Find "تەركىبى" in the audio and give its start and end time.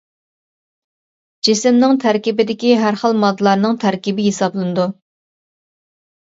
3.85-4.27